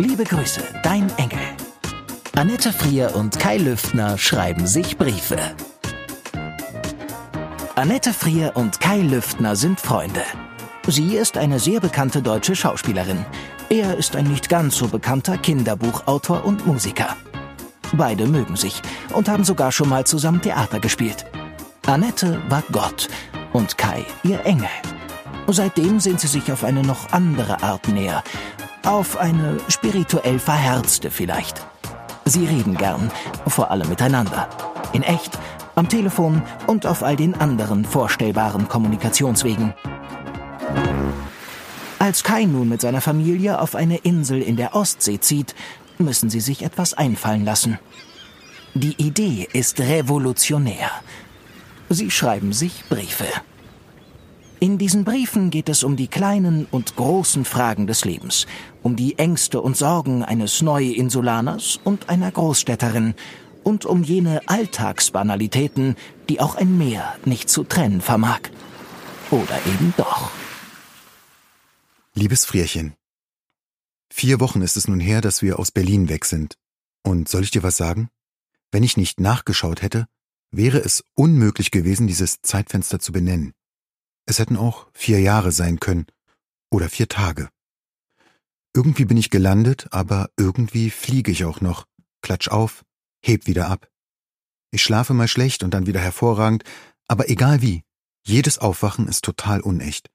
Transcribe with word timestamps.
Liebe 0.00 0.24
Grüße, 0.24 0.62
dein 0.82 1.14
Engel. 1.18 1.38
Annette 2.34 2.72
Frier 2.72 3.14
und 3.16 3.38
Kai 3.38 3.58
Lüftner 3.58 4.16
schreiben 4.16 4.66
sich 4.66 4.96
Briefe. 4.96 5.36
Annette 7.74 8.14
Frier 8.14 8.52
und 8.54 8.80
Kai 8.80 9.00
Lüftner 9.02 9.56
sind 9.56 9.78
Freunde. 9.78 10.22
Sie 10.86 11.16
ist 11.16 11.36
eine 11.36 11.58
sehr 11.58 11.80
bekannte 11.80 12.22
deutsche 12.22 12.56
Schauspielerin. 12.56 13.26
Er 13.68 13.94
ist 13.98 14.16
ein 14.16 14.24
nicht 14.24 14.48
ganz 14.48 14.78
so 14.78 14.88
bekannter 14.88 15.36
Kinderbuchautor 15.36 16.46
und 16.46 16.66
Musiker. 16.66 17.14
Beide 17.92 18.26
mögen 18.26 18.56
sich 18.56 18.80
und 19.12 19.28
haben 19.28 19.44
sogar 19.44 19.70
schon 19.70 19.90
mal 19.90 20.06
zusammen 20.06 20.40
Theater 20.40 20.80
gespielt. 20.80 21.26
Annette 21.84 22.40
war 22.48 22.62
Gott 22.72 23.08
und 23.52 23.76
Kai 23.76 24.06
ihr 24.22 24.46
Engel. 24.46 24.70
Seitdem 25.46 26.00
sind 26.00 26.20
sie 26.20 26.28
sich 26.28 26.50
auf 26.50 26.64
eine 26.64 26.82
noch 26.82 27.12
andere 27.12 27.62
Art 27.62 27.88
näher. 27.88 28.24
Auf 28.84 29.18
eine 29.18 29.58
spirituell 29.68 30.38
verherzte 30.38 31.10
vielleicht. 31.10 31.66
Sie 32.24 32.46
reden 32.46 32.76
gern, 32.76 33.10
vor 33.46 33.70
allem 33.70 33.88
miteinander. 33.88 34.48
In 34.92 35.02
echt, 35.02 35.38
am 35.74 35.88
Telefon 35.88 36.42
und 36.66 36.86
auf 36.86 37.02
all 37.02 37.16
den 37.16 37.34
anderen 37.34 37.84
vorstellbaren 37.84 38.68
Kommunikationswegen. 38.68 39.74
Als 41.98 42.24
Kai 42.24 42.44
nun 42.44 42.70
mit 42.70 42.80
seiner 42.80 43.02
Familie 43.02 43.60
auf 43.60 43.74
eine 43.74 43.98
Insel 43.98 44.40
in 44.40 44.56
der 44.56 44.74
Ostsee 44.74 45.20
zieht, 45.20 45.54
müssen 45.98 46.30
sie 46.30 46.40
sich 46.40 46.62
etwas 46.62 46.94
einfallen 46.94 47.44
lassen. 47.44 47.78
Die 48.72 48.94
Idee 49.02 49.46
ist 49.52 49.78
revolutionär. 49.80 50.90
Sie 51.90 52.10
schreiben 52.10 52.54
sich 52.54 52.84
Briefe. 52.88 53.26
In 54.62 54.76
diesen 54.76 55.04
Briefen 55.04 55.48
geht 55.48 55.70
es 55.70 55.82
um 55.82 55.96
die 55.96 56.06
kleinen 56.06 56.66
und 56.70 56.94
großen 56.94 57.46
Fragen 57.46 57.86
des 57.86 58.04
Lebens, 58.04 58.46
um 58.82 58.94
die 58.94 59.18
Ängste 59.18 59.62
und 59.62 59.74
Sorgen 59.74 60.22
eines 60.22 60.60
Neu-Insulaners 60.60 61.80
und 61.82 62.10
einer 62.10 62.30
Großstädterin 62.30 63.14
und 63.64 63.86
um 63.86 64.02
jene 64.02 64.42
Alltagsbanalitäten, 64.46 65.96
die 66.28 66.40
auch 66.40 66.56
ein 66.56 66.76
Meer 66.76 67.16
nicht 67.24 67.48
zu 67.48 67.64
trennen 67.64 68.02
vermag. 68.02 68.40
Oder 69.30 69.58
eben 69.64 69.94
doch. 69.96 70.30
Liebes 72.12 72.44
Frierchen, 72.44 72.92
vier 74.12 74.40
Wochen 74.40 74.60
ist 74.60 74.76
es 74.76 74.88
nun 74.88 75.00
her, 75.00 75.22
dass 75.22 75.40
wir 75.40 75.58
aus 75.58 75.70
Berlin 75.70 76.10
weg 76.10 76.26
sind. 76.26 76.58
Und 77.02 77.30
soll 77.30 77.44
ich 77.44 77.50
dir 77.50 77.62
was 77.62 77.78
sagen? 77.78 78.10
Wenn 78.72 78.82
ich 78.82 78.98
nicht 78.98 79.20
nachgeschaut 79.20 79.80
hätte, 79.80 80.06
wäre 80.50 80.78
es 80.80 81.02
unmöglich 81.14 81.70
gewesen, 81.70 82.06
dieses 82.06 82.42
Zeitfenster 82.42 82.98
zu 82.98 83.12
benennen. 83.12 83.54
Es 84.30 84.38
hätten 84.38 84.56
auch 84.56 84.86
vier 84.94 85.18
Jahre 85.18 85.50
sein 85.50 85.80
können 85.80 86.06
oder 86.70 86.88
vier 86.88 87.08
Tage. 87.08 87.48
Irgendwie 88.72 89.04
bin 89.04 89.16
ich 89.16 89.28
gelandet, 89.28 89.88
aber 89.90 90.30
irgendwie 90.36 90.90
fliege 90.90 91.32
ich 91.32 91.44
auch 91.44 91.60
noch, 91.60 91.88
klatsch 92.22 92.46
auf, 92.46 92.84
heb 93.24 93.48
wieder 93.48 93.68
ab. 93.68 93.90
Ich 94.70 94.84
schlafe 94.84 95.14
mal 95.14 95.26
schlecht 95.26 95.64
und 95.64 95.74
dann 95.74 95.88
wieder 95.88 95.98
hervorragend, 95.98 96.62
aber 97.08 97.28
egal 97.28 97.60
wie, 97.60 97.82
jedes 98.24 98.58
Aufwachen 98.58 99.08
ist 99.08 99.24
total 99.24 99.62
unecht. 99.62 100.12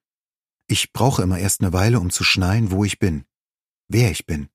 Ich 0.67 0.93
brauche 0.93 1.21
immer 1.21 1.39
erst 1.39 1.59
eine 1.59 1.73
Weile, 1.73 1.99
um 1.99 2.09
zu 2.09 2.23
schnallen, 2.23 2.71
wo 2.71 2.85
ich 2.85 2.99
bin, 2.99 3.25
wer 3.89 4.11
ich 4.11 4.25
bin. 4.25 4.47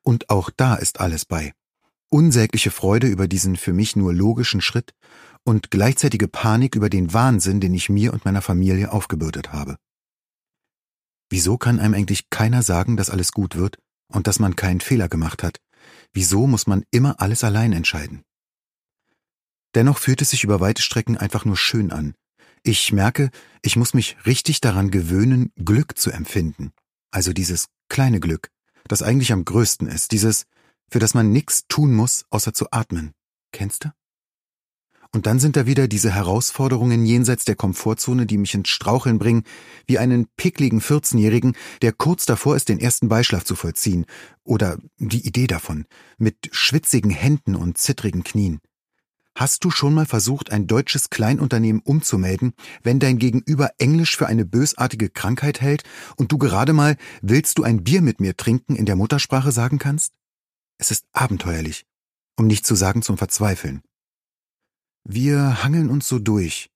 Und 0.00 0.30
auch 0.30 0.48
da 0.48 0.76
ist 0.76 0.98
alles 0.98 1.26
bei. 1.26 1.52
Unsägliche 2.10 2.70
Freude 2.70 3.06
über 3.06 3.28
diesen 3.28 3.56
für 3.56 3.72
mich 3.72 3.96
nur 3.96 4.14
logischen 4.14 4.60
Schritt 4.60 4.94
und 5.44 5.70
gleichzeitige 5.70 6.28
Panik 6.28 6.74
über 6.74 6.88
den 6.88 7.12
Wahnsinn, 7.12 7.60
den 7.60 7.74
ich 7.74 7.88
mir 7.88 8.12
und 8.12 8.24
meiner 8.24 8.42
Familie 8.42 8.92
aufgebürdet 8.92 9.52
habe. 9.52 9.76
Wieso 11.30 11.58
kann 11.58 11.78
einem 11.78 11.94
eigentlich 11.94 12.30
keiner 12.30 12.62
sagen, 12.62 12.96
dass 12.96 13.10
alles 13.10 13.32
gut 13.32 13.56
wird 13.56 13.78
und 14.08 14.26
dass 14.26 14.38
man 14.38 14.56
keinen 14.56 14.80
Fehler 14.80 15.08
gemacht 15.08 15.42
hat? 15.42 15.60
Wieso 16.12 16.46
muss 16.46 16.66
man 16.66 16.84
immer 16.90 17.20
alles 17.20 17.44
allein 17.44 17.72
entscheiden? 17.72 18.22
Dennoch 19.74 19.98
fühlt 19.98 20.22
es 20.22 20.30
sich 20.30 20.44
über 20.44 20.60
weite 20.60 20.80
Strecken 20.80 21.18
einfach 21.18 21.44
nur 21.44 21.56
schön 21.56 21.92
an, 21.92 22.14
ich 22.62 22.92
merke, 22.92 23.30
ich 23.62 23.76
muss 23.76 23.94
mich 23.94 24.16
richtig 24.26 24.60
daran 24.60 24.90
gewöhnen, 24.90 25.52
Glück 25.56 25.98
zu 25.98 26.10
empfinden. 26.10 26.72
Also 27.10 27.32
dieses 27.32 27.66
kleine 27.88 28.20
Glück, 28.20 28.50
das 28.88 29.02
eigentlich 29.02 29.32
am 29.32 29.44
größten 29.44 29.88
ist, 29.88 30.12
dieses, 30.12 30.44
für 30.88 30.98
das 30.98 31.14
man 31.14 31.32
nix 31.32 31.66
tun 31.68 31.94
muss, 31.94 32.24
außer 32.30 32.52
zu 32.52 32.66
atmen. 32.70 33.12
Kennst 33.52 33.84
du? 33.84 33.90
Und 35.10 35.26
dann 35.26 35.38
sind 35.38 35.56
da 35.56 35.64
wieder 35.64 35.88
diese 35.88 36.14
Herausforderungen 36.14 37.06
jenseits 37.06 37.46
der 37.46 37.56
Komfortzone, 37.56 38.26
die 38.26 38.36
mich 38.36 38.54
ins 38.54 38.68
Straucheln 38.68 39.18
bringen, 39.18 39.44
wie 39.86 39.98
einen 39.98 40.26
pickligen 40.36 40.82
14-Jährigen, 40.82 41.56
der 41.80 41.92
kurz 41.92 42.26
davor 42.26 42.56
ist, 42.56 42.68
den 42.68 42.78
ersten 42.78 43.08
Beischlaf 43.08 43.44
zu 43.44 43.54
vollziehen. 43.54 44.04
Oder 44.44 44.76
die 44.98 45.26
Idee 45.26 45.46
davon, 45.46 45.86
mit 46.18 46.50
schwitzigen 46.52 47.10
Händen 47.10 47.54
und 47.54 47.78
zittrigen 47.78 48.22
Knien. 48.22 48.60
Hast 49.34 49.64
du 49.64 49.70
schon 49.70 49.94
mal 49.94 50.04
versucht, 50.04 50.50
ein 50.50 50.66
deutsches 50.66 51.10
Kleinunternehmen 51.10 51.80
umzumelden, 51.80 52.52
wenn 52.82 52.98
dein 52.98 53.18
Gegenüber 53.18 53.70
Englisch 53.78 54.16
für 54.16 54.26
eine 54.26 54.44
bösartige 54.44 55.08
Krankheit 55.08 55.60
hält 55.60 55.84
und 56.16 56.32
du 56.32 56.38
gerade 56.38 56.72
mal 56.72 56.96
willst 57.22 57.56
du 57.56 57.62
ein 57.62 57.84
Bier 57.84 58.02
mit 58.02 58.20
mir 58.20 58.36
trinken 58.36 58.74
in 58.74 58.84
der 58.84 58.96
Muttersprache 58.96 59.52
sagen 59.52 59.78
kannst? 59.78 60.17
Es 60.78 60.92
ist 60.92 61.06
abenteuerlich, 61.12 61.84
um 62.36 62.46
nicht 62.46 62.64
zu 62.64 62.74
sagen 62.74 63.02
zum 63.02 63.18
Verzweifeln. 63.18 63.82
Wir 65.04 65.64
hangeln 65.64 65.90
uns 65.90 66.08
so 66.08 66.18
durch. 66.18 66.70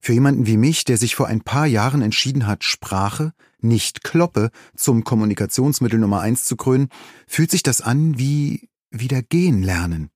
Für 0.00 0.12
jemanden 0.12 0.46
wie 0.46 0.56
mich, 0.56 0.84
der 0.84 0.96
sich 0.96 1.14
vor 1.14 1.26
ein 1.26 1.42
paar 1.42 1.66
Jahren 1.66 2.00
entschieden 2.00 2.46
hat, 2.46 2.64
Sprache, 2.64 3.34
nicht 3.58 4.02
Kloppe, 4.02 4.50
zum 4.74 5.04
Kommunikationsmittel 5.04 5.98
Nummer 5.98 6.20
eins 6.20 6.44
zu 6.44 6.56
krönen, 6.56 6.88
fühlt 7.26 7.50
sich 7.50 7.62
das 7.62 7.80
an 7.82 8.18
wie 8.18 8.70
wieder 8.90 9.22
gehen 9.22 9.62
lernen. 9.62 10.10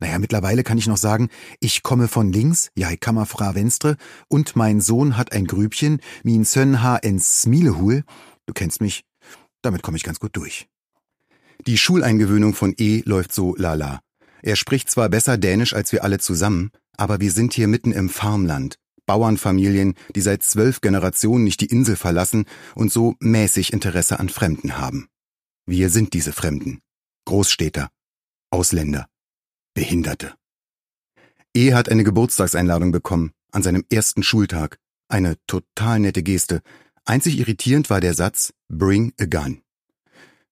Naja, 0.00 0.18
mittlerweile 0.18 0.64
kann 0.64 0.76
ich 0.76 0.86
noch 0.86 0.98
sagen, 0.98 1.30
ich 1.60 1.82
komme 1.82 2.08
von 2.08 2.32
links, 2.32 2.70
ja, 2.74 2.90
ich 2.90 3.00
kammer 3.00 3.24
fra 3.24 3.54
Venstre, 3.54 3.96
und 4.28 4.56
mein 4.56 4.80
Sohn 4.80 5.16
hat 5.16 5.32
ein 5.32 5.46
Grübchen, 5.46 6.00
min 6.24 6.44
Sön 6.44 6.82
ha 6.82 6.96
en 6.96 7.18
Smilehul. 7.18 8.04
Du 8.46 8.52
kennst 8.52 8.80
mich, 8.80 9.04
damit 9.62 9.82
komme 9.82 9.96
ich 9.96 10.02
ganz 10.02 10.20
gut 10.20 10.36
durch. 10.36 10.68
Die 11.66 11.78
Schuleingewöhnung 11.78 12.52
von 12.52 12.74
E 12.76 13.02
läuft 13.06 13.32
so 13.32 13.54
lala. 13.56 14.00
Er 14.42 14.56
spricht 14.56 14.90
zwar 14.90 15.08
besser 15.08 15.38
Dänisch 15.38 15.72
als 15.72 15.92
wir 15.92 16.04
alle 16.04 16.18
zusammen, 16.18 16.70
aber 16.98 17.20
wir 17.20 17.32
sind 17.32 17.54
hier 17.54 17.68
mitten 17.68 17.90
im 17.92 18.10
Farmland. 18.10 18.78
Bauernfamilien, 19.06 19.94
die 20.14 20.20
seit 20.20 20.42
zwölf 20.42 20.82
Generationen 20.82 21.44
nicht 21.44 21.60
die 21.60 21.66
Insel 21.66 21.96
verlassen 21.96 22.44
und 22.74 22.92
so 22.92 23.16
mäßig 23.20 23.72
Interesse 23.72 24.18
an 24.18 24.28
Fremden 24.28 24.76
haben. 24.76 25.08
Wir 25.64 25.88
sind 25.88 26.12
diese 26.12 26.32
Fremden. 26.32 26.80
Großstädter. 27.24 27.88
Ausländer. 28.50 29.06
Behinderte. 29.72 30.34
E 31.54 31.72
hat 31.72 31.88
eine 31.88 32.04
Geburtstagseinladung 32.04 32.92
bekommen, 32.92 33.32
an 33.52 33.62
seinem 33.62 33.84
ersten 33.90 34.22
Schultag. 34.22 34.78
Eine 35.08 35.36
total 35.46 36.00
nette 36.00 36.22
Geste. 36.22 36.60
Einzig 37.06 37.38
irritierend 37.38 37.88
war 37.88 38.00
der 38.00 38.14
Satz 38.14 38.52
Bring 38.68 39.14
a 39.18 39.24
Gun. 39.24 39.63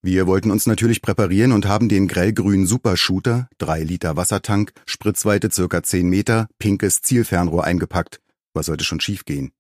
Wir 0.05 0.27
wollten 0.27 0.51
uns 0.51 0.67
natürlich 0.67 1.01
präparieren 1.01 1.53
und 1.53 1.67
haben 1.67 1.89
den 1.89 2.09
grellgrünen 2.09 2.67
Supershooter, 2.67 3.49
drei 3.59 3.85
Liter 3.85 4.17
Wassertank, 4.17 4.73
Spritzweite 4.85 5.49
circa 5.53 5.85
zehn 5.85 6.09
Meter, 6.09 6.49
pinkes 6.59 7.03
Zielfernrohr 7.03 7.63
eingepackt. 7.63 8.21
Was 8.53 8.67
sollte 8.67 8.83
schon 8.83 8.99
schiefgehen? 8.99 9.53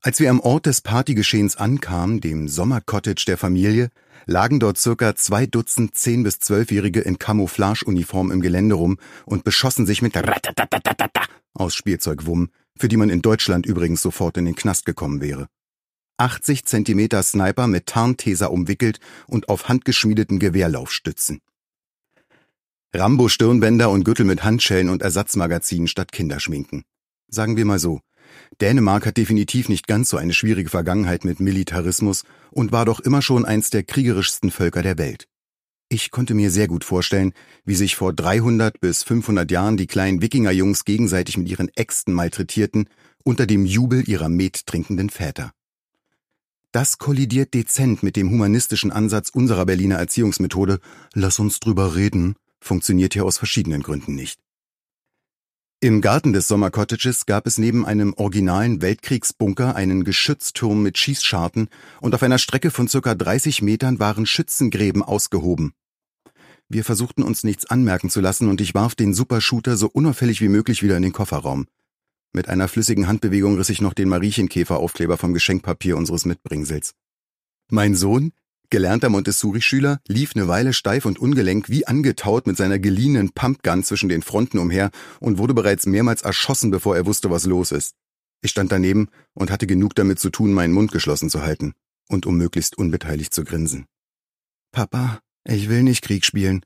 Als 0.00 0.18
wir 0.18 0.30
am 0.30 0.40
Ort 0.40 0.64
des 0.64 0.80
Partygeschehens 0.80 1.56
ankamen, 1.56 2.22
dem 2.22 2.48
Sommercottage 2.48 3.24
der 3.26 3.36
Familie, 3.36 3.90
lagen 4.24 4.60
dort 4.60 4.78
circa 4.78 5.14
zwei 5.14 5.44
Dutzend 5.44 5.94
zehn- 5.94 6.22
bis 6.22 6.38
zwölfjährige 6.38 7.00
in 7.00 7.18
Camouflageuniform 7.18 8.30
im 8.30 8.40
Gelände 8.40 8.76
rum 8.76 8.96
und 9.26 9.44
beschossen 9.44 9.84
sich 9.84 10.00
mit 10.00 10.16
Ratatatatata 10.16 11.26
aus 11.52 11.74
Spielzeugwumm, 11.74 12.48
für 12.78 12.88
die 12.88 12.96
man 12.96 13.10
in 13.10 13.20
Deutschland 13.20 13.66
übrigens 13.66 14.00
sofort 14.00 14.38
in 14.38 14.46
den 14.46 14.56
Knast 14.56 14.86
gekommen 14.86 15.20
wäre. 15.20 15.48
80 16.16 16.64
Zentimeter 16.64 17.22
Sniper 17.22 17.66
mit 17.66 17.86
Tarntaser 17.86 18.50
umwickelt 18.50 19.00
und 19.26 19.48
auf 19.48 19.68
handgeschmiedeten 19.68 20.38
Gewehrlaufstützen. 20.38 21.40
Rambo-Stirnbänder 22.94 23.90
und 23.90 24.04
Gürtel 24.04 24.26
mit 24.26 24.44
Handschellen 24.44 24.90
und 24.90 25.02
Ersatzmagazinen 25.02 25.88
statt 25.88 26.12
Kinderschminken. 26.12 26.84
Sagen 27.28 27.56
wir 27.56 27.64
mal 27.64 27.78
so, 27.78 28.00
Dänemark 28.60 29.06
hat 29.06 29.16
definitiv 29.16 29.68
nicht 29.68 29.86
ganz 29.86 30.10
so 30.10 30.16
eine 30.16 30.34
schwierige 30.34 30.68
Vergangenheit 30.68 31.24
mit 31.24 31.40
Militarismus 31.40 32.24
und 32.50 32.72
war 32.72 32.84
doch 32.84 33.00
immer 33.00 33.22
schon 33.22 33.44
eins 33.44 33.70
der 33.70 33.82
kriegerischsten 33.82 34.50
Völker 34.50 34.82
der 34.82 34.98
Welt. 34.98 35.26
Ich 35.88 36.10
konnte 36.10 36.34
mir 36.34 36.50
sehr 36.50 36.68
gut 36.68 36.84
vorstellen, 36.84 37.32
wie 37.64 37.74
sich 37.74 37.96
vor 37.96 38.12
300 38.12 38.80
bis 38.80 39.02
500 39.02 39.50
Jahren 39.50 39.76
die 39.76 39.86
kleinen 39.86 40.22
Wikingerjungs 40.22 40.84
gegenseitig 40.84 41.36
mit 41.36 41.48
ihren 41.48 41.68
Äxten 41.74 42.14
malträtierten 42.14 42.88
unter 43.24 43.46
dem 43.46 43.66
Jubel 43.66 44.08
ihrer 44.08 44.28
mettrinkenden 44.28 45.10
Väter. 45.10 45.52
Das 46.72 46.96
kollidiert 46.96 47.52
dezent 47.52 48.02
mit 48.02 48.16
dem 48.16 48.30
humanistischen 48.30 48.92
Ansatz 48.92 49.28
unserer 49.28 49.66
Berliner 49.66 49.96
Erziehungsmethode 49.96 50.80
Lass 51.12 51.38
uns 51.38 51.60
drüber 51.60 51.96
reden, 51.96 52.34
funktioniert 52.60 53.12
hier 53.12 53.26
aus 53.26 53.36
verschiedenen 53.36 53.82
Gründen 53.82 54.14
nicht. 54.14 54.40
Im 55.80 56.00
Garten 56.00 56.32
des 56.32 56.48
Sommercottages 56.48 57.26
gab 57.26 57.46
es 57.46 57.58
neben 57.58 57.84
einem 57.84 58.14
originalen 58.14 58.80
Weltkriegsbunker 58.80 59.76
einen 59.76 60.02
Geschützturm 60.02 60.82
mit 60.82 60.96
Schießscharten 60.96 61.68
und 62.00 62.14
auf 62.14 62.22
einer 62.22 62.38
Strecke 62.38 62.70
von 62.70 62.88
circa 62.88 63.14
30 63.14 63.60
Metern 63.60 63.98
waren 63.98 64.24
Schützengräben 64.24 65.02
ausgehoben. 65.02 65.74
Wir 66.70 66.84
versuchten 66.84 67.22
uns 67.22 67.44
nichts 67.44 67.66
anmerken 67.66 68.08
zu 68.08 68.22
lassen 68.22 68.48
und 68.48 68.62
ich 68.62 68.74
warf 68.74 68.94
den 68.94 69.12
Supershooter 69.12 69.76
so 69.76 69.88
unauffällig 69.88 70.40
wie 70.40 70.48
möglich 70.48 70.82
wieder 70.82 70.96
in 70.96 71.02
den 71.02 71.12
Kofferraum. 71.12 71.66
Mit 72.34 72.48
einer 72.48 72.68
flüssigen 72.68 73.08
Handbewegung 73.08 73.56
riss 73.56 73.68
ich 73.68 73.82
noch 73.82 73.92
den 73.92 74.08
Mariechenkäferaufkleber 74.08 75.18
vom 75.18 75.34
Geschenkpapier 75.34 75.98
unseres 75.98 76.24
Mitbringsels. 76.24 76.94
Mein 77.70 77.94
Sohn, 77.94 78.32
gelernter 78.70 79.10
Montessori-Schüler, 79.10 80.00
lief 80.08 80.34
eine 80.34 80.48
Weile 80.48 80.72
steif 80.72 81.04
und 81.04 81.18
ungelenk 81.18 81.68
wie 81.68 81.86
angetaut 81.86 82.46
mit 82.46 82.56
seiner 82.56 82.78
geliehenen 82.78 83.32
Pumpgun 83.32 83.84
zwischen 83.84 84.08
den 84.08 84.22
Fronten 84.22 84.58
umher 84.58 84.90
und 85.20 85.36
wurde 85.36 85.52
bereits 85.52 85.84
mehrmals 85.84 86.22
erschossen, 86.22 86.70
bevor 86.70 86.96
er 86.96 87.04
wusste, 87.04 87.30
was 87.30 87.44
los 87.44 87.70
ist. 87.70 87.96
Ich 88.40 88.50
stand 88.50 88.72
daneben 88.72 89.08
und 89.34 89.50
hatte 89.50 89.66
genug 89.66 89.94
damit 89.94 90.18
zu 90.18 90.30
tun, 90.30 90.54
meinen 90.54 90.72
Mund 90.72 90.90
geschlossen 90.90 91.28
zu 91.28 91.42
halten 91.42 91.74
und 92.08 92.24
um 92.24 92.38
möglichst 92.38 92.78
unbeteiligt 92.78 93.34
zu 93.34 93.44
grinsen. 93.44 93.84
Papa, 94.72 95.20
ich 95.44 95.68
will 95.68 95.82
nicht 95.82 96.02
Krieg 96.02 96.24
spielen, 96.24 96.64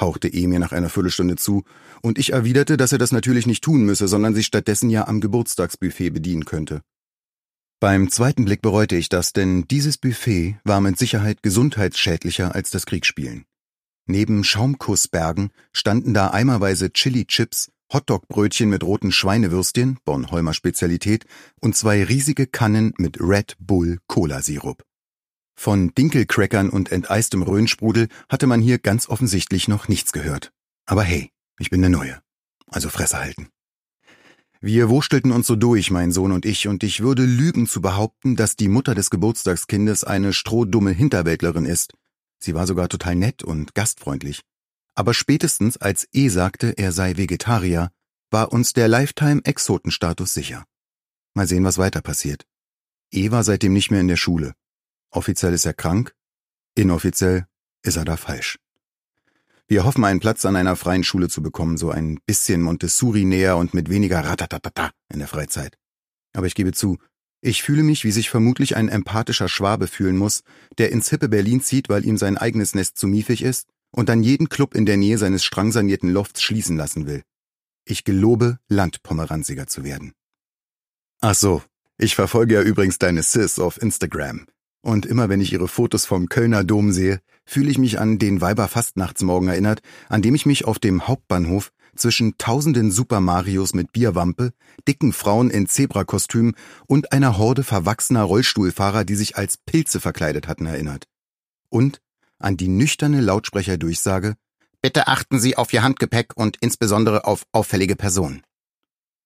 hauchte 0.00 0.28
E 0.28 0.46
mir 0.46 0.58
nach 0.58 0.72
einer 0.72 0.88
Viertelstunde 0.88 1.36
zu, 1.36 1.64
und 2.00 2.18
ich 2.18 2.32
erwiderte, 2.32 2.76
dass 2.76 2.92
er 2.92 2.98
das 2.98 3.12
natürlich 3.12 3.46
nicht 3.46 3.62
tun 3.62 3.84
müsse, 3.84 4.08
sondern 4.08 4.34
sich 4.34 4.46
stattdessen 4.46 4.90
ja 4.90 5.06
am 5.06 5.20
Geburtstagsbuffet 5.20 6.10
bedienen 6.10 6.44
könnte. 6.44 6.82
Beim 7.80 8.10
zweiten 8.10 8.44
Blick 8.44 8.62
bereute 8.62 8.96
ich 8.96 9.08
das, 9.08 9.32
denn 9.32 9.66
dieses 9.68 9.98
Buffet 9.98 10.56
war 10.64 10.80
mit 10.80 10.98
Sicherheit 10.98 11.42
gesundheitsschädlicher 11.42 12.54
als 12.54 12.70
das 12.70 12.86
Kriegsspielen. 12.86 13.44
Neben 14.06 14.44
Schaumkussbergen 14.44 15.50
standen 15.72 16.14
da 16.14 16.30
eimerweise 16.30 16.92
Chili-Chips, 16.92 17.72
Hotdogbrötchen 17.92 18.68
mit 18.68 18.84
roten 18.84 19.12
Schweinewürstchen, 19.12 19.98
Bornholmer 20.04 20.54
Spezialität, 20.54 21.26
und 21.60 21.76
zwei 21.76 22.04
riesige 22.04 22.46
Kannen 22.46 22.94
mit 22.98 23.20
Red 23.20 23.56
Bull 23.58 23.98
Cola-Sirup. 24.06 24.82
Von 25.54 25.94
Dinkelcrackern 25.94 26.70
und 26.70 26.90
enteistem 26.90 27.42
Röhnsprudel 27.42 28.08
hatte 28.28 28.46
man 28.46 28.60
hier 28.60 28.78
ganz 28.78 29.08
offensichtlich 29.08 29.68
noch 29.68 29.88
nichts 29.88 30.12
gehört. 30.12 30.52
Aber 30.86 31.02
hey, 31.02 31.30
ich 31.58 31.70
bin 31.70 31.80
der 31.80 31.90
Neue. 31.90 32.20
Also 32.68 32.88
Fresse 32.88 33.18
halten. 33.18 33.48
Wir 34.60 34.88
wurstelten 34.88 35.32
uns 35.32 35.48
so 35.48 35.56
durch, 35.56 35.90
mein 35.90 36.12
Sohn 36.12 36.30
und 36.30 36.46
ich, 36.46 36.68
und 36.68 36.84
ich 36.84 37.00
würde 37.00 37.24
lügen 37.24 37.66
zu 37.66 37.80
behaupten, 37.80 38.36
dass 38.36 38.54
die 38.54 38.68
Mutter 38.68 38.94
des 38.94 39.10
Geburtstagskindes 39.10 40.04
eine 40.04 40.32
strohdumme 40.32 40.92
Hinterwäldlerin 40.92 41.64
ist. 41.64 41.94
Sie 42.38 42.54
war 42.54 42.66
sogar 42.66 42.88
total 42.88 43.16
nett 43.16 43.42
und 43.42 43.74
gastfreundlich. 43.74 44.42
Aber 44.94 45.14
spätestens 45.14 45.78
als 45.78 46.06
E 46.12 46.28
sagte, 46.28 46.78
er 46.78 46.92
sei 46.92 47.16
Vegetarier, 47.16 47.90
war 48.30 48.52
uns 48.52 48.72
der 48.72 48.88
Lifetime-Exotenstatus 48.88 50.32
sicher. 50.32 50.64
Mal 51.34 51.46
sehen, 51.46 51.64
was 51.64 51.78
weiter 51.78 52.00
passiert. 52.00 52.46
E 53.10 53.30
war 53.30 53.42
seitdem 53.42 53.72
nicht 53.72 53.90
mehr 53.90 54.00
in 54.00 54.08
der 54.08 54.16
Schule. 54.16 54.54
Offiziell 55.12 55.52
ist 55.52 55.66
er 55.66 55.74
krank, 55.74 56.14
inoffiziell 56.74 57.46
ist 57.82 57.96
er 57.96 58.04
da 58.04 58.16
falsch. 58.16 58.58
Wir 59.68 59.84
hoffen, 59.84 60.04
einen 60.04 60.20
Platz 60.20 60.44
an 60.44 60.56
einer 60.56 60.76
freien 60.76 61.04
Schule 61.04 61.28
zu 61.28 61.42
bekommen, 61.42 61.76
so 61.76 61.90
ein 61.90 62.18
bisschen 62.26 62.62
Montessori 62.62 63.24
näher 63.24 63.56
und 63.56 63.74
mit 63.74 63.88
weniger 63.88 64.24
Ratatatata 64.24 64.90
in 65.12 65.18
der 65.18 65.28
Freizeit. 65.28 65.78
Aber 66.34 66.46
ich 66.46 66.54
gebe 66.54 66.72
zu, 66.72 66.98
ich 67.40 67.62
fühle 67.62 67.82
mich, 67.82 68.04
wie 68.04 68.12
sich 68.12 68.30
vermutlich 68.30 68.76
ein 68.76 68.88
empathischer 68.88 69.48
Schwabe 69.48 69.86
fühlen 69.86 70.16
muss, 70.16 70.42
der 70.78 70.92
ins 70.92 71.10
hippe 71.10 71.28
Berlin 71.28 71.60
zieht, 71.60 71.88
weil 71.88 72.04
ihm 72.04 72.16
sein 72.16 72.38
eigenes 72.38 72.74
Nest 72.74 72.98
zu 72.98 73.06
miefig 73.06 73.42
ist 73.42 73.68
und 73.90 74.08
dann 74.08 74.22
jeden 74.22 74.48
Club 74.48 74.74
in 74.74 74.86
der 74.86 74.96
Nähe 74.96 75.18
seines 75.18 75.44
strangsanierten 75.44 76.10
Lofts 76.10 76.42
schließen 76.42 76.76
lassen 76.76 77.06
will. 77.06 77.22
Ich 77.84 78.04
gelobe, 78.04 78.58
Landpomeranziger 78.68 79.66
zu 79.66 79.84
werden. 79.84 80.12
Ach 81.20 81.34
so, 81.34 81.62
ich 81.98 82.14
verfolge 82.14 82.54
ja 82.54 82.62
übrigens 82.62 82.98
deine 82.98 83.22
Sis 83.22 83.58
auf 83.58 83.80
Instagram. 83.80 84.46
Und 84.82 85.06
immer 85.06 85.28
wenn 85.28 85.40
ich 85.40 85.52
ihre 85.52 85.68
Fotos 85.68 86.04
vom 86.04 86.28
Kölner 86.28 86.64
Dom 86.64 86.92
sehe, 86.92 87.20
fühle 87.44 87.70
ich 87.70 87.78
mich 87.78 88.00
an 88.00 88.18
den 88.18 88.40
Weiberfastnachtsmorgen 88.40 89.48
erinnert, 89.48 89.80
an 90.08 90.22
dem 90.22 90.34
ich 90.34 90.44
mich 90.44 90.64
auf 90.64 90.78
dem 90.78 91.06
Hauptbahnhof 91.06 91.72
zwischen 91.94 92.36
tausenden 92.38 92.90
Super 92.90 93.20
Marios 93.20 93.74
mit 93.74 93.92
Bierwampe, 93.92 94.52
dicken 94.88 95.12
Frauen 95.12 95.50
in 95.50 95.66
Zebrakostüm 95.66 96.54
und 96.86 97.12
einer 97.12 97.38
Horde 97.38 97.62
verwachsener 97.62 98.22
Rollstuhlfahrer, 98.22 99.04
die 99.04 99.14
sich 99.14 99.36
als 99.36 99.56
Pilze 99.56 100.00
verkleidet 100.00 100.48
hatten, 100.48 100.66
erinnert. 100.66 101.06
Und 101.68 102.00
an 102.38 102.56
die 102.56 102.68
nüchterne 102.68 103.20
Lautsprecherdurchsage 103.20 104.36
Bitte 104.82 105.06
achten 105.06 105.38
Sie 105.38 105.56
auf 105.56 105.72
Ihr 105.72 105.84
Handgepäck 105.84 106.32
und 106.34 106.56
insbesondere 106.60 107.24
auf 107.24 107.46
auffällige 107.52 107.94
Personen. 107.94 108.42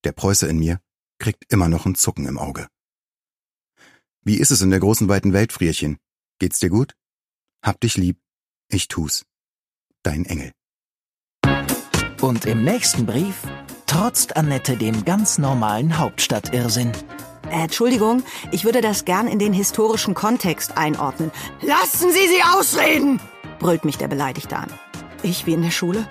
Der 0.04 0.12
Preuße 0.12 0.46
in 0.46 0.58
mir 0.58 0.80
kriegt 1.18 1.50
immer 1.50 1.70
noch 1.70 1.86
ein 1.86 1.94
Zucken 1.94 2.26
im 2.26 2.38
Auge. 2.38 2.66
Wie 4.26 4.38
ist 4.38 4.50
es 4.50 4.60
in 4.60 4.70
der 4.70 4.80
großen 4.80 5.08
weiten 5.08 5.32
Welt, 5.32 5.52
Frierchen? 5.52 5.98
Geht's 6.40 6.58
dir 6.58 6.68
gut? 6.68 6.94
Hab 7.64 7.78
dich 7.80 7.96
lieb. 7.96 8.18
Ich 8.68 8.88
tu's. 8.88 9.24
Dein 10.02 10.24
Engel. 10.24 10.50
Und 12.20 12.44
im 12.44 12.64
nächsten 12.64 13.06
Brief 13.06 13.36
trotzt 13.86 14.36
Annette 14.36 14.76
dem 14.76 15.04
ganz 15.04 15.38
normalen 15.38 15.96
Hauptstadtirrsinn. 15.96 16.90
Äh, 17.52 17.62
Entschuldigung, 17.62 18.24
ich 18.50 18.64
würde 18.64 18.80
das 18.80 19.04
gern 19.04 19.28
in 19.28 19.38
den 19.38 19.52
historischen 19.52 20.14
Kontext 20.14 20.76
einordnen. 20.76 21.30
Lassen 21.62 22.10
Sie 22.10 22.26
sie 22.26 22.42
ausreden! 22.52 23.20
brüllt 23.60 23.84
mich 23.84 23.96
der 23.96 24.08
Beleidigte 24.08 24.56
an. 24.56 24.72
Ich 25.22 25.46
wie 25.46 25.52
in 25.52 25.62
der 25.62 25.70
Schule? 25.70 26.08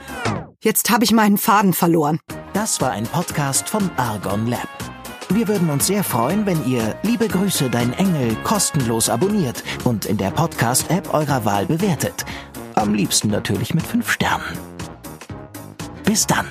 Jetzt 0.63 0.89
habe 0.89 1.03
ich 1.03 1.11
meinen 1.11 1.37
Faden 1.37 1.73
verloren. 1.73 2.21
Das 2.53 2.79
war 2.79 2.91
ein 2.91 3.07
Podcast 3.07 3.67
vom 3.67 3.91
Argon 3.97 4.47
Lab. 4.47 4.94
Wir 5.29 5.47
würden 5.47 5.71
uns 5.71 5.87
sehr 5.87 6.03
freuen, 6.03 6.45
wenn 6.45 6.63
ihr 6.67 6.95
Liebe 7.01 7.27
Grüße, 7.27 7.69
dein 7.69 7.93
Engel 7.93 8.35
kostenlos 8.43 9.09
abonniert 9.09 9.63
und 9.83 10.05
in 10.05 10.17
der 10.17 10.29
Podcast-App 10.29 11.13
eurer 11.13 11.43
Wahl 11.43 11.65
bewertet. 11.65 12.25
Am 12.75 12.93
liebsten 12.93 13.29
natürlich 13.29 13.73
mit 13.73 13.83
fünf 13.83 14.11
Sternen. 14.11 14.45
Bis 16.03 16.27
dann. 16.27 16.45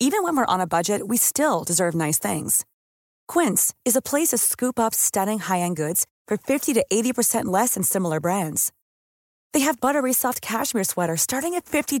Even 0.00 0.24
when 0.24 0.36
we're 0.36 0.52
on 0.52 0.60
a 0.60 0.66
budget, 0.66 1.06
we 1.06 1.16
still 1.16 1.62
deserve 1.64 1.94
nice 1.94 2.18
things. 2.18 2.64
Quince 3.28 3.72
is 3.84 3.94
a 3.96 4.02
place 4.02 4.30
to 4.30 4.36
scoop 4.36 4.80
up 4.80 4.94
stunning 4.94 5.38
high-end 5.38 5.76
goods 5.76 6.06
for 6.26 6.36
50 6.36 6.74
to 6.74 6.84
80% 6.92 7.44
less 7.44 7.74
than 7.74 7.84
similar 7.84 8.18
brands. 8.18 8.72
They 9.52 9.60
have 9.60 9.80
buttery 9.80 10.12
soft 10.12 10.42
cashmere 10.42 10.84
sweaters 10.84 11.20
starting 11.20 11.54
at 11.54 11.66
$50 11.66 12.00